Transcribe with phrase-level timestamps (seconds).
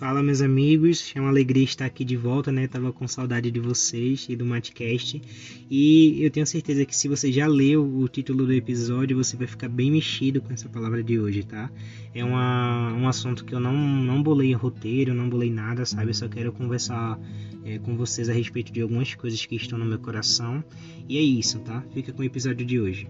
[0.00, 1.12] Fala, meus amigos.
[1.14, 2.66] É uma alegria estar aqui de volta, né?
[2.66, 5.20] Tava com saudade de vocês e do Matcast.
[5.70, 9.46] E eu tenho certeza que se você já leu o título do episódio, você vai
[9.46, 11.70] ficar bem mexido com essa palavra de hoje, tá?
[12.14, 16.08] É uma, um assunto que eu não, não bolei roteiro, não bolei nada, sabe?
[16.08, 17.20] Eu só quero conversar
[17.62, 20.64] é, com vocês a respeito de algumas coisas que estão no meu coração.
[21.06, 21.84] E é isso, tá?
[21.92, 23.06] Fica com o episódio de hoje.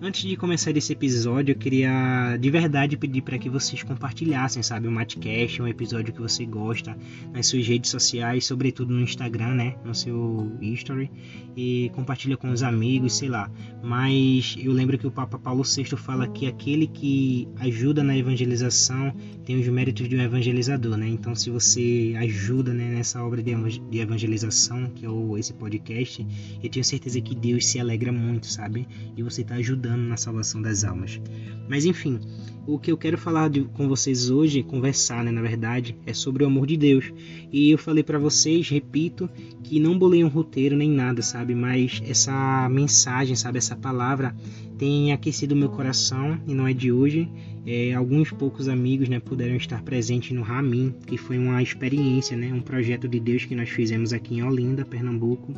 [0.00, 4.86] Antes de começar esse episódio, eu queria de verdade pedir para que vocês compartilhassem, sabe,
[4.86, 6.96] o Matcast, um episódio que você gosta
[7.32, 11.10] nas suas redes sociais, sobretudo no Instagram, né, no seu history,
[11.56, 13.50] e compartilha com os amigos, sei lá.
[13.82, 19.12] Mas eu lembro que o Papa Paulo VI fala que aquele que ajuda na evangelização
[19.44, 21.08] tem os méritos de um evangelizador, né?
[21.08, 25.08] Então, se você ajuda né, nessa obra de evangelização, que é
[25.40, 26.24] esse podcast,
[26.62, 28.86] eu tenho certeza que Deus se alegra muito, sabe?
[29.16, 31.20] E você está ajudando ajudando na salvação das almas.
[31.68, 32.20] Mas enfim,
[32.66, 36.44] o que eu quero falar de, com vocês hoje, conversar, né, na verdade, é sobre
[36.44, 37.12] o amor de Deus.
[37.50, 39.28] E eu falei para vocês, repito,
[39.64, 41.54] que não bolei um roteiro nem nada, sabe?
[41.54, 44.36] Mas essa mensagem, sabe, essa palavra
[44.76, 47.28] tem aquecido meu coração e não é de hoje.
[47.66, 52.52] É, alguns poucos amigos, né, puderam estar presentes no Ramin, que foi uma experiência, né,
[52.52, 55.52] um projeto de Deus que nós fizemos aqui em Olinda, Pernambuco.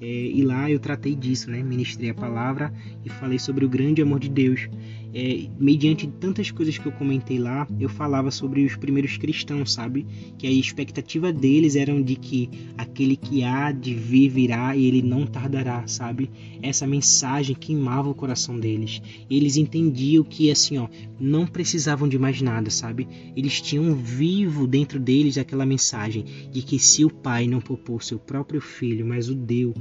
[0.00, 1.62] É, e lá eu tratei disso, né?
[1.62, 2.72] Ministrei a palavra
[3.04, 4.68] e falei sobre o grande amor de Deus
[5.14, 10.06] é, mediante tantas coisas que eu comentei lá, eu falava sobre os primeiros cristãos, sabe?
[10.36, 15.02] Que a expectativa deles era de que aquele que há de vir virá e ele
[15.02, 16.30] não tardará, sabe?
[16.62, 19.00] Essa mensagem queimava o coração deles.
[19.30, 23.08] Eles entendiam que assim, ó, não precisavam de mais nada, sabe?
[23.36, 28.18] Eles tinham vivo dentro deles aquela mensagem de que se o Pai não poupou seu
[28.18, 29.74] próprio filho, mas o deu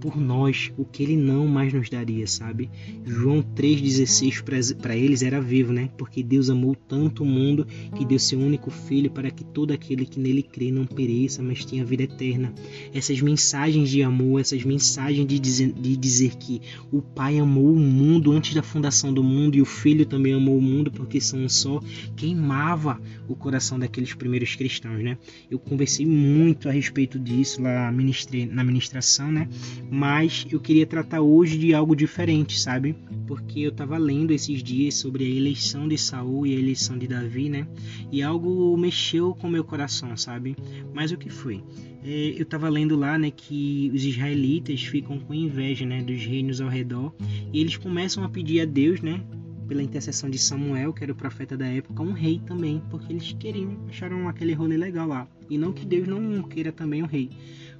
[0.00, 2.70] por nós o que ele não mais nos daria, sabe?
[3.04, 5.90] João 3,16 para eles era vivo, né?
[5.96, 10.06] Porque Deus amou tanto o mundo que deu seu único filho para que todo aquele
[10.06, 12.52] que nele crê não pereça, mas tenha vida eterna.
[12.92, 16.60] Essas mensagens de amor, essas mensagens de dizer, de dizer que
[16.90, 20.56] o Pai amou o mundo antes da fundação do mundo e o Filho também amou
[20.56, 21.80] o mundo porque são um só,
[22.16, 25.18] queimava o coração daqueles primeiros cristãos, né?
[25.50, 29.48] Eu conversei muito a respeito disso lá na ministração, né?
[29.90, 32.94] Mas eu queria tratar hoje de algo diferente, sabe?
[33.26, 37.06] Porque eu estava lendo esses dias sobre a eleição de Saul e a eleição de
[37.06, 37.66] Davi, né?
[38.12, 40.56] E algo mexeu com meu coração, sabe?
[40.92, 41.62] Mas o que foi?
[42.04, 46.60] É, eu estava lendo lá, né, que os israelitas ficam com inveja, né, dos reinos
[46.60, 47.12] ao redor
[47.52, 49.20] e eles começam a pedir a Deus, né,
[49.66, 53.32] pela intercessão de Samuel, que era o profeta da época, um rei também, porque eles
[53.38, 55.28] queriam, acharam aquele rolê legal lá.
[55.50, 57.28] E não que Deus não queira também um rei,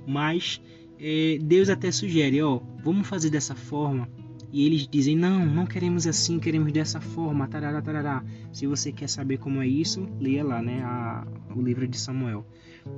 [0.07, 0.61] mas
[0.99, 4.09] é, Deus até sugere, ó, vamos fazer dessa forma.
[4.51, 8.25] E eles dizem, não, não queremos assim, queremos dessa forma, tarará, tarará.
[8.51, 12.47] Se você quer saber como é isso, leia lá, né, a, o livro de Samuel.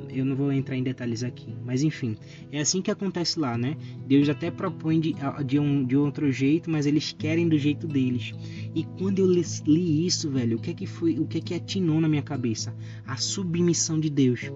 [0.08, 2.16] Eu não vou entrar em detalhes aqui, mas enfim,
[2.52, 3.76] é assim que acontece lá, né?
[4.06, 8.32] Deus até propõe de, de, um, de outro jeito, mas eles querem do jeito deles.
[8.72, 11.54] E quando eu li, isso, velho, o que é que foi, o que é que
[11.54, 12.72] atinou na minha cabeça?
[13.04, 14.52] A submissão de Deus.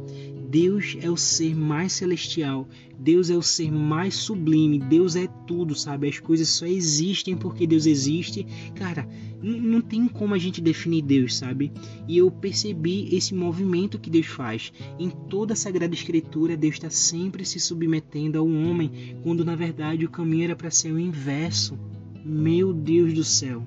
[0.54, 5.74] Deus é o ser mais celestial, Deus é o ser mais sublime, Deus é tudo,
[5.74, 6.08] sabe?
[6.08, 8.46] As coisas só existem porque Deus existe.
[8.76, 9.04] Cara,
[9.42, 11.72] não tem como a gente definir Deus, sabe?
[12.06, 14.72] E eu percebi esse movimento que Deus faz.
[14.96, 20.04] Em toda a Sagrada Escritura, Deus está sempre se submetendo ao homem, quando na verdade
[20.04, 21.76] o caminho era para ser o inverso.
[22.24, 23.66] Meu Deus do céu!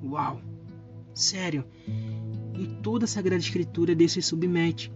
[0.00, 0.40] Uau!
[1.12, 1.64] Sério!
[2.54, 4.92] Em toda a Sagrada Escritura, Deus se submete.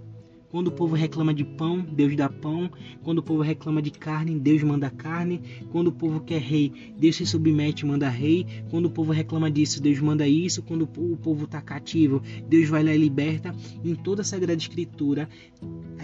[0.54, 2.70] Quando o povo reclama de pão, Deus dá pão.
[3.02, 5.42] Quando o povo reclama de carne, Deus manda carne.
[5.72, 8.46] Quando o povo quer rei, Deus se submete e manda rei.
[8.70, 10.62] Quando o povo reclama disso, Deus manda isso.
[10.62, 13.52] Quando o povo está cativo, Deus vai lá e liberta.
[13.84, 15.28] Em toda a Sagrada Escritura,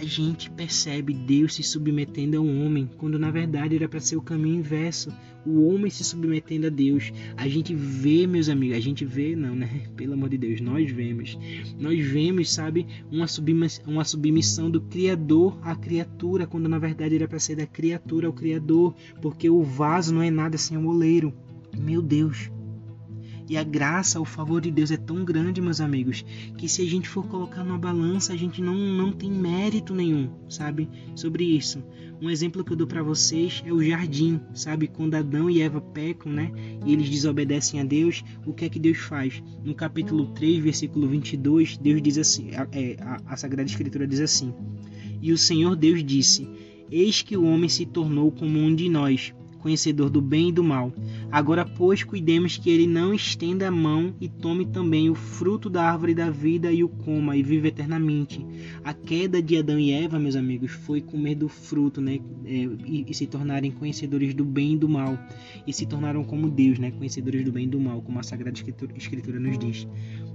[0.01, 4.15] a gente percebe Deus se submetendo a um homem, quando na verdade era para ser
[4.15, 5.11] o caminho inverso
[5.45, 7.11] o homem se submetendo a Deus.
[7.35, 9.87] A gente vê, meus amigos, a gente vê, não, né?
[9.95, 11.37] Pelo amor de Deus, nós vemos.
[11.79, 17.27] Nós vemos, sabe, uma, submissão, uma submissão do Criador à criatura, quando na verdade era
[17.27, 21.33] para ser da criatura ao Criador, porque o vaso não é nada sem o oleiro.
[21.77, 22.51] Meu Deus.
[23.51, 26.23] E a graça, o favor de Deus é tão grande, meus amigos,
[26.57, 30.29] que se a gente for colocar numa balança, a gente não, não tem mérito nenhum,
[30.47, 30.87] sabe?
[31.17, 31.83] Sobre isso.
[32.21, 34.87] Um exemplo que eu dou para vocês é o jardim, sabe?
[34.87, 36.49] Quando Adão e Eva pecam, né?
[36.85, 39.43] E eles desobedecem a Deus, o que é que Deus faz?
[39.65, 44.53] No capítulo 3, versículo 22, Deus diz assim: é, a, a Sagrada Escritura diz assim:
[45.21, 46.47] E o Senhor Deus disse:
[46.89, 50.63] Eis que o homem se tornou como um de nós conhecedor do bem e do
[50.63, 50.91] mal.
[51.31, 55.83] Agora, pois, cuidemos que ele não estenda a mão e tome também o fruto da
[55.83, 58.45] árvore da vida e o coma e vive eternamente.
[58.83, 62.19] A queda de Adão e Eva, meus amigos, foi comer do fruto, né?
[62.45, 65.17] É, e, e, se tornarem conhecedores do bem e do mal.
[65.65, 66.91] E se tornaram como Deus, né?
[66.91, 69.87] Conhecedores do bem e do mal, como a Sagrada Escritura, Escritura nos diz.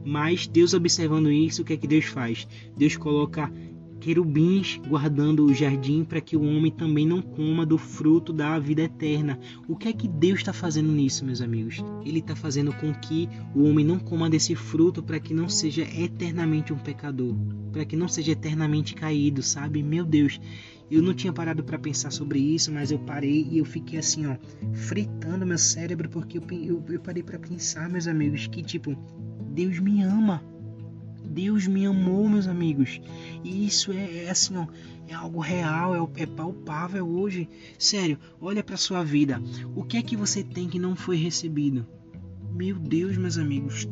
[0.05, 2.46] Mas Deus observando isso, o que é que Deus faz?
[2.76, 3.52] Deus coloca
[4.00, 8.82] querubins guardando o jardim para que o homem também não coma do fruto da vida
[8.82, 9.38] eterna.
[9.69, 11.82] O que é que Deus está fazendo nisso, meus amigos?
[12.04, 15.82] Ele está fazendo com que o homem não coma desse fruto para que não seja
[15.82, 17.34] eternamente um pecador,
[17.72, 19.82] para que não seja eternamente caído, sabe?
[19.82, 20.40] Meu Deus,
[20.90, 24.26] eu não tinha parado para pensar sobre isso, mas eu parei e eu fiquei assim,
[24.26, 24.37] ó,
[24.72, 28.96] fritando meu cérebro porque eu, eu, eu parei para pensar, meus amigos, que tipo,
[29.52, 30.43] Deus me ama
[31.37, 32.99] Deus me amou, meus amigos.
[33.44, 34.67] E isso é, é assim, ó,
[35.06, 37.47] é algo real, é, é palpável hoje.
[37.79, 39.38] Sério, olha para sua vida.
[39.75, 41.87] O que é que você tem que não foi recebido?
[42.55, 43.87] Meu Deus, meus amigos,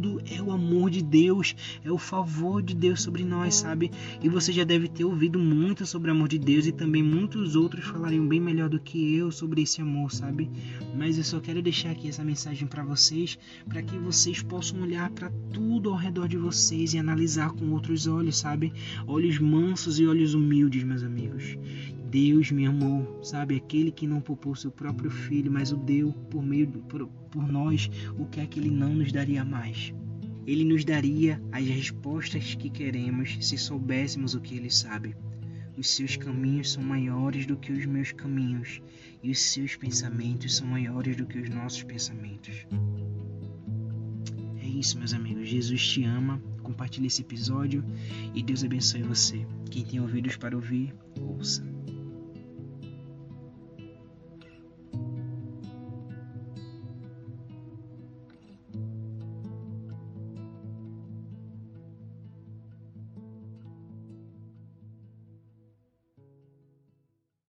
[0.00, 1.54] tudo é o amor de Deus,
[1.84, 3.90] é o favor de Deus sobre nós, sabe?
[4.22, 7.54] E você já deve ter ouvido muito sobre o amor de Deus e também muitos
[7.54, 10.50] outros falariam bem melhor do que eu sobre esse amor, sabe?
[10.96, 13.38] Mas eu só quero deixar aqui essa mensagem para vocês,
[13.68, 18.06] para que vocês possam olhar para tudo ao redor de vocês e analisar com outros
[18.06, 18.72] olhos, sabe?
[19.06, 21.58] Olhos mansos e olhos humildes, meus amigos.
[22.10, 23.54] Deus me amou, sabe?
[23.54, 27.88] Aquele que não poupou seu próprio filho, mas o deu por meio por, por nós,
[28.18, 29.94] o que é que ele não nos daria mais?
[30.44, 35.14] Ele nos daria as respostas que queremos se soubéssemos o que ele sabe.
[35.78, 38.82] Os seus caminhos são maiores do que os meus caminhos,
[39.22, 42.66] e os seus pensamentos são maiores do que os nossos pensamentos.
[44.60, 45.48] É isso, meus amigos.
[45.48, 46.42] Jesus te ama.
[46.60, 47.84] Compartilhe esse episódio
[48.34, 49.46] e Deus abençoe você.
[49.70, 51.79] Quem tem ouvidos para ouvir, ouça.